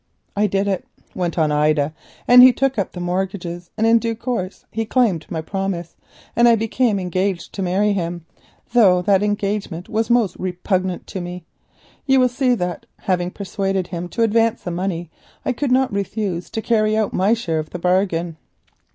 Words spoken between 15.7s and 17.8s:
not refuse to carry out my share of the